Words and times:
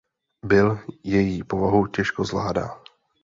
Bill 0.45 0.79
její 1.03 1.43
povahu 1.43 1.87
těžko 1.87 2.23
zvládá. 2.25 2.81